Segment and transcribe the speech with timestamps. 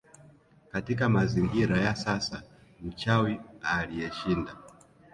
[0.71, 2.43] Katika mazingira ya sasa
[2.81, 4.49] mchawi aliyeshind